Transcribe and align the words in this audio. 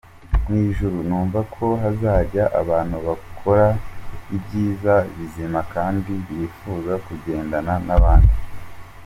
Mu 0.47 0.55
ijuru 0.69 0.97
numva 1.07 1.39
ko 1.55 1.65
hazajya 1.81 2.43
abantu 2.61 2.95
bakora 3.07 3.67
ibyiza 4.35 4.93
bizima, 5.15 5.59
kandi 5.73 6.11
bifuza 6.27 6.93
kugendana 7.05 7.73
n’abandi. 7.87 8.35